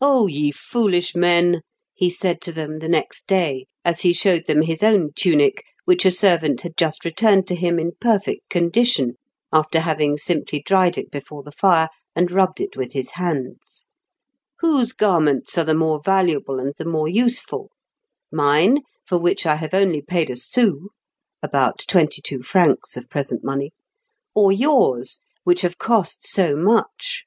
"Oh, 0.00 0.28
ye 0.28 0.52
foolish 0.52 1.16
men!" 1.16 1.62
he 1.92 2.10
said 2.10 2.40
to 2.42 2.52
them 2.52 2.78
the 2.78 2.86
next 2.88 3.26
day 3.26 3.66
as 3.84 4.02
he 4.02 4.12
showed 4.12 4.46
them 4.46 4.62
his 4.62 4.84
own 4.84 5.10
tunic, 5.16 5.64
which 5.84 6.04
a 6.06 6.12
servant 6.12 6.60
had 6.60 6.76
just 6.76 7.04
returned 7.04 7.48
to 7.48 7.56
him 7.56 7.80
in 7.80 7.90
perfect 8.00 8.48
condition, 8.50 9.16
after 9.52 9.80
having 9.80 10.16
simply 10.16 10.62
dried 10.64 10.96
it 10.96 11.10
before 11.10 11.42
the 11.42 11.50
fire 11.50 11.88
and 12.14 12.30
rubbed 12.30 12.60
it 12.60 12.76
with 12.76 12.92
his 12.92 13.10
hands. 13.18 13.88
"Whose 14.60 14.92
garments 14.92 15.58
are 15.58 15.64
the 15.64 15.74
more 15.74 16.00
valuable 16.04 16.60
and 16.60 16.74
the 16.78 16.84
more 16.84 17.08
useful? 17.08 17.72
mine, 18.30 18.82
for 19.04 19.18
which 19.18 19.44
I 19.44 19.56
have 19.56 19.74
only 19.74 20.00
paid 20.02 20.30
a 20.30 20.36
sou 20.36 20.90
(about 21.42 21.84
twenty 21.88 22.22
two 22.22 22.42
francs 22.42 22.96
of 22.96 23.10
present 23.10 23.42
money), 23.42 23.72
or 24.36 24.52
yours, 24.52 25.18
which 25.42 25.62
have 25.62 25.78
cost 25.78 26.24
so 26.24 26.54
much?" 26.54 27.24